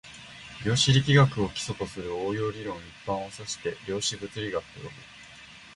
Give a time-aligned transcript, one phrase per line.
[0.65, 4.91] 量子力学を基礎とする応用理論一般を指して量子物理学と呼ぶ